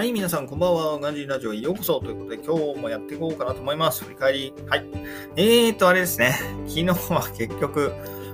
[0.00, 0.98] はい、皆さん、こんばんは。
[0.98, 2.00] ガンジーラジオへようこそ。
[2.00, 4.02] ということで、今日もやっていこうかなと思います。
[4.02, 4.54] 振り返り。
[4.66, 4.86] はい。
[5.36, 6.38] えーと、あれですね。
[6.66, 7.92] 昨日は結局、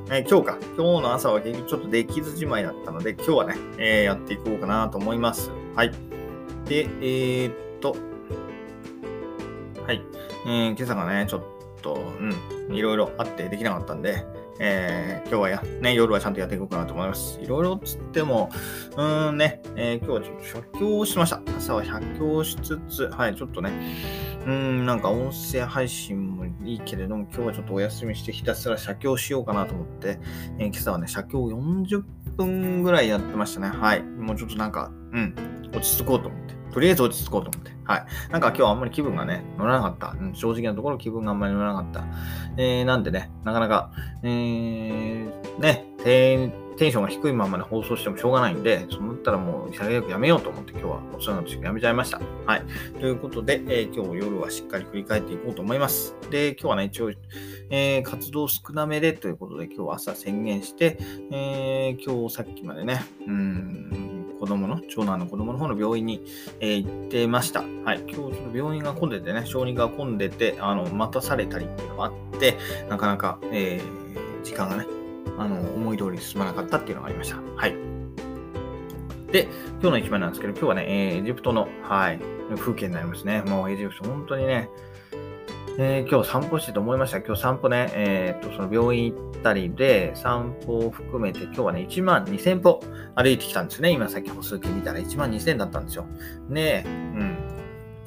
[0.09, 0.59] えー、今日か。
[0.77, 5.51] 今日の朝は結局ちょっとできずじまいだったので、今日はね、えー、やっていこうかなと思います。
[5.75, 5.91] はい。
[6.67, 7.97] で、えー、っと、
[9.85, 10.01] はい。
[10.47, 11.43] えー、今朝がね、ちょっ
[11.83, 12.13] と、
[12.69, 14.25] うん、いろいろあってできなかったんで、
[14.59, 17.39] えー、今日はや、ね、夜はちゃんとやっていこうかなと思います。
[17.41, 18.51] いろいろつっても、
[18.97, 21.41] うーんね、えー、今日はちょっと写経をしました。
[21.59, 23.71] 朝は写経しつつ、はい、ちょっとね、
[24.47, 30.19] うん、なんか音声配信もいいけれども、今日はちょっとお休みしてひたすら写経しようかなと思って、
[30.59, 32.03] えー、今朝はね、写経40
[32.37, 33.69] 分ぐらいやってましたね。
[33.69, 34.03] はい。
[34.03, 35.35] もうちょっとなんか、うん、
[35.75, 36.56] 落ち着こうと思って。
[36.77, 37.71] とりあえず落ち着こうと思って。
[37.85, 38.07] はい。
[38.31, 40.15] なんか今日あんまり気分がね、乗らなかった。
[40.21, 42.05] うん、正直なところ気分があんまり乗らなかった。
[42.59, 52.21] えー、なんでね、なかなか、えー、ね、テンションが低いままで放送してもしょうがないんで、そう思ったらもう潔くやめようと思って今日はお世話の時やめちゃいました。
[52.45, 52.63] はい。
[53.01, 56.15] ということで、えー、今日夜はしっかり振り返っていこうと思います。
[56.31, 57.11] で、今日はね、一応、
[57.71, 60.99] えー、活動少なめでということで今日は朝宣言して、
[61.31, 64.06] えー、今日さっきまでね、うん、
[64.47, 66.23] 子供の、長男の子供の方の病院に、
[66.61, 67.63] えー、行ってました。
[67.63, 68.05] はい。
[68.07, 72.57] 今日ちょっと病院が混んでてね、小児が混んでて、あの、待たされたりっていうのがあって、
[72.89, 74.87] なかなか、えー、時間がね、
[75.37, 77.37] あの、思い通り進まなかったっていうのがありました。
[77.57, 77.75] はい。
[79.33, 79.49] で、
[79.81, 82.21] 今日の一番なんですけど、今日はね、え、エジプトの、はい、
[82.57, 83.43] 風景になりますね。
[83.43, 84.71] もうエジプト、本当にね、
[85.79, 87.19] えー、今日散歩してて思いました。
[87.19, 92.81] 今日散歩ね、えー、っと、その病院行ったりで、散歩を含めて今日はね、1万2000歩
[93.15, 93.91] 歩いてきたんですね。
[93.91, 96.07] 今さっき歩数計見たら1万2000だったんですよ。
[96.49, 97.39] ねえ、うん。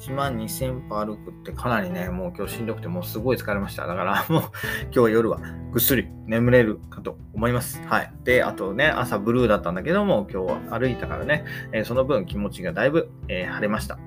[0.00, 3.86] 1万2000歩歩くってかなりね、もう今日しんどくてもうすごい疲れました。
[3.86, 4.42] だから もう
[4.92, 5.38] 今日夜は
[5.70, 7.80] ぐっすり眠れるかと思います。
[7.86, 8.12] はい。
[8.24, 14.00] で、あとね、朝ブルーだったんだけども、今日は歩いたからね、えー、その分気持ちがだいぶ、えー、晴れました。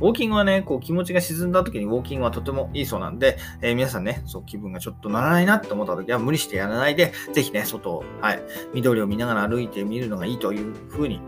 [0.00, 8.42] ウォーキングはね、こう気持ちが沈んだ時にウォーキングはとてもいいそうなんで、えー、皆さんね、そう気分がちょっとならないなって思った時は無理してやらないで、ぜひね、外を、はい、
[8.74, 11.20] 緑を見ながら歩いてみるのがいいというふうに、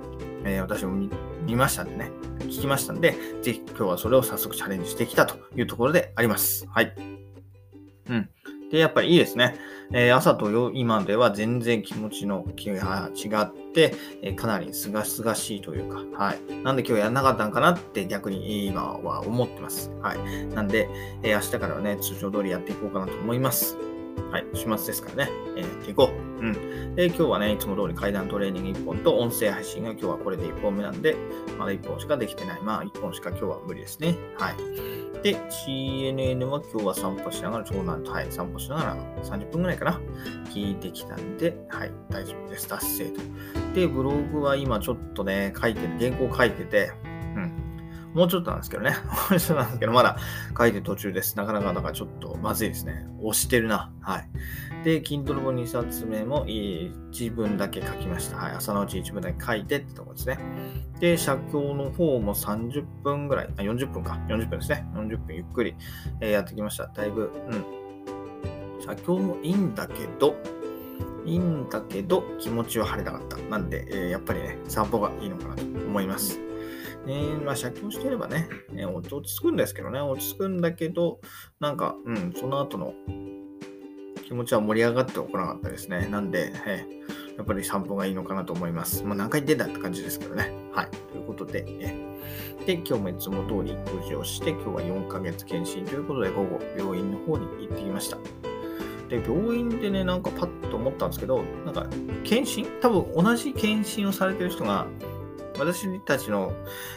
[0.45, 1.09] えー、私も
[1.45, 2.11] 見ましたんでね、
[2.41, 6.67] 聞きましたんで、ぜひ今日はそれを早速チャレンジしてきたというところであります。
[6.69, 6.95] はい。
[8.09, 8.29] うん。
[8.71, 9.57] で、やっぱりいいですね。
[9.93, 16.39] えー、朝と今では全然気持ちの気が違って、えー、かなりすがすがしいというか、はい。
[16.63, 19.91] なんで今日やらなかったんかなって逆に今は思ってます。
[20.01, 20.47] はい。
[20.55, 20.89] なんで、
[21.23, 23.77] えー、明日からはね、通常通りやっていこうかなと思います。
[24.31, 26.41] はい、週末ですからね、えー、やっていこう。
[26.41, 26.95] うん。
[26.95, 31.17] で、今日はね、いつも通り階段トレーニング1本と音声配信が今日はこれで1本目なんで、
[31.59, 32.63] まだ1本しかできてない。
[32.63, 34.17] まあ、1本しか今日は無理ですね。
[34.39, 34.55] はい。
[35.23, 40.01] で、CNN は今日は散歩しながら、長男と、はい、散歩しながら30分ぐらいかな、
[40.47, 42.67] 聞いてきたんで、はい、大丈夫です。
[42.67, 43.21] 達成と。
[43.75, 46.93] で、ブログは今ちょっとね、書いてる、原稿書いてて、
[48.15, 48.91] もうちょっとなんですけどね。
[49.31, 50.17] もうちょっとなんですけど、まだ
[50.57, 51.37] 書いてる途中です。
[51.37, 53.07] なかなかだかちょっとまずいですね。
[53.21, 53.93] 押してるな。
[54.01, 54.29] はい。
[54.85, 58.37] で、Kindle 本2冊目も一文だけ書きました。
[58.37, 58.53] はい。
[58.53, 60.39] 朝のうち一文だけ書いてってとこですね。
[60.99, 64.19] で、写経の方も30分ぐらい、あ、40分か。
[64.29, 64.87] 40分ですね。
[64.95, 65.77] 40分ゆっくり、
[66.21, 66.89] え、やってきました。
[66.89, 67.65] だいぶ、うん。
[68.83, 70.35] 写経もいいんだけど、
[71.25, 73.37] いいんだけど、気持ちは晴れなかった。
[73.51, 76.50] なんで、えー、やっぱりね、散歩がいいのかなと思います。
[77.07, 81.21] えー、まあ、借金してればね、えー、落ち着くんですけどね、落ち着くんだけど、
[81.59, 82.95] なんか、うん、その後の
[84.27, 86.07] 気持ちは盛り上がってこなかったですね。
[86.07, 89.03] なんで、えー、やっぱり散歩がいいのかなと思います。
[89.05, 90.53] まあ、何回出たって感じですけどね。
[90.73, 90.89] はい。
[91.13, 98.19] ということで、えー、で、今日もいつも通り無事をして、今日は4ヶ月検診ということで、午後、病院の方に行ってきました。
[99.09, 101.87] で、病院でね、なんかパッと思ったんですけど、なんか、
[102.23, 102.67] 検診？
[102.81, 104.87] 多分同じ検診をされてる人が、
[105.61, 106.53] 私たちの、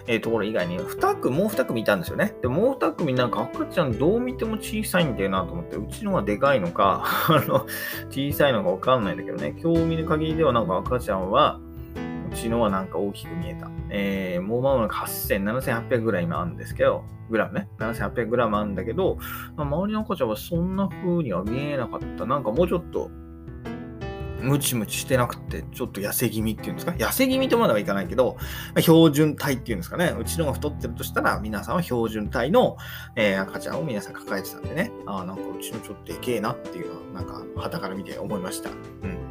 [0.08, 2.36] えー、ところ以外に2組、もう2組いたんですよね。
[2.42, 7.66] で、もう2組なんか赤ちゃんどう見ても小さいんだよなと思って、うちのはでかいのか、 あの、
[8.10, 11.60] 小さいのかわかんないんだけどね、今日見る限りではなんか赤ちゃんは、
[12.32, 13.70] うちのはなんか大きく見えた。
[13.90, 17.70] えー、もう間もなく8000、7800ぐらい今あるんですけど、グラムね。
[17.80, 19.18] 7800グラムあるんだけど、
[19.56, 22.26] ま周りの赤ちゃんはそんな風には見えなかった。
[22.26, 23.12] なんかもうちょっと、
[24.44, 26.92] ムチムチしてなくて、ちょっと痩せ気味っていうんですか？
[26.92, 28.38] 痩せ気味とまではいかないけど、
[28.78, 30.16] 標準体っていうんですかね。
[30.20, 32.78] うちのが太ってるとしたら、皆さんは標準体の、
[33.16, 34.92] えー、赤ちゃんを皆さん抱えてたんでね。
[35.06, 38.70] ああ、なんかうちのちょっとでけえなっていうのは、なんか、肌から見て思いました。
[38.70, 39.23] うん。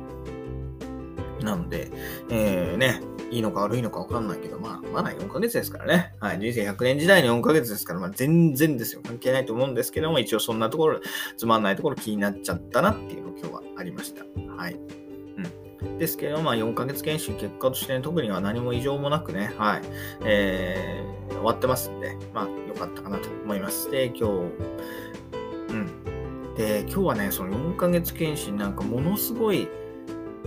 [1.45, 1.91] なので、
[2.31, 3.01] えー、ね、
[3.31, 6.15] いいのか悪いのか分かんないけど、まあ、まだ4ヶ月ですからね。
[6.21, 6.39] はい。
[6.39, 9.01] 人生100年時代の4ヶ月ですから、まあ、全然ですよ。
[9.05, 11.01] 関係ないと思うんですけども、一応そんなところ、
[11.37, 14.25] つまんないところ気になっちゃったなっていうの今日はありました。
[14.57, 14.75] はい。
[14.75, 19.83] うんですけど、まあ、4ヶ月検診結果として、ね、特には何も異常もなくね、はい、
[20.25, 23.91] えー、終わってますんで、まあ、良かったかなと思います。
[23.91, 26.55] で、今日、うん。
[26.55, 29.69] で、今日はね、その4ヶ月検診なんかものすごい、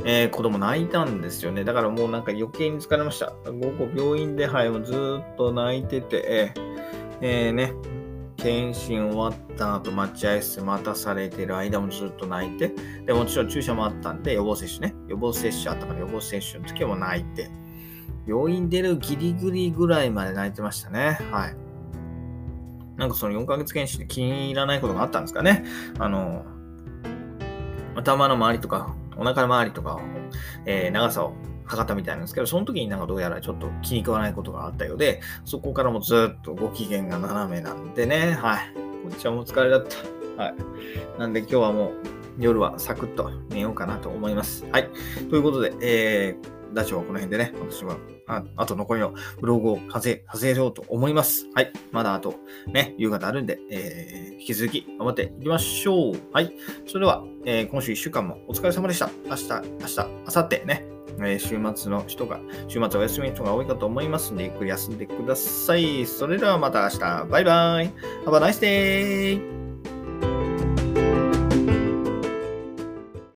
[0.03, 1.63] えー、子供泣いたんですよね。
[1.63, 3.33] だからもうなんか余計に疲れました。
[3.51, 6.53] 午後病院で、はい、もうずっと泣いてて、
[7.21, 7.73] えー、ね、
[8.37, 12.73] 検診終わった後、待合室待たされてる間もずっと泣いて、
[13.05, 14.95] で、もちろん注射もあったんで、予防接種ね。
[15.07, 17.49] 予防接種あったから予防接種の時も泣いて、
[18.27, 21.19] 病院出るギリギリぐらいまで泣いてましたね。
[21.31, 21.55] はい。
[22.97, 25.63] なんかその4ヶ月検診で気に入らないことがあったんですかね。
[25.99, 26.45] あの、
[27.95, 30.01] 頭の周りとか、お腹の周りとかを、
[30.65, 31.33] えー、長さを
[31.65, 38.73] 測ったみたいなんですけど、その時になんかどうやらちょっと気に食わないことがあったようで、そこからもずっとご機嫌が斜めなんでね、はい。
[38.73, 40.43] こっちはもう疲れだった。
[40.43, 40.55] はい。
[41.19, 41.93] なんで今日はもう
[42.37, 44.65] 夜はサクッと寝ようかなと思います。
[44.71, 44.89] はい。
[45.29, 47.97] ということで、えー、ダチョウはこの辺でね、私は、
[48.27, 51.47] ああと残りのブログを完成させようと思います。
[51.53, 51.71] はい。
[51.91, 52.35] まだあと、
[52.67, 56.15] ね、夕方あるんで、えー、引き続き頑張っていきましょう。
[56.31, 56.53] はい。
[56.87, 59.09] それでは、えー、今週1週間もお疲れ様でした。
[59.25, 60.85] 明日、明日、明後日ね、
[61.19, 66.05] えー、週末の人が、週末お休みの人が多いかと思いますので、ゆっくり休んでください。
[66.05, 67.25] それではまた明日。
[67.25, 67.91] バイバイ。
[68.25, 69.74] Have a nice day!